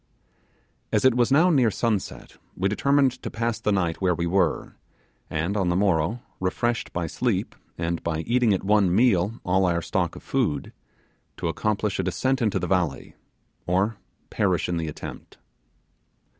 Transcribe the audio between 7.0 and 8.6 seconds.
sleep, and by eating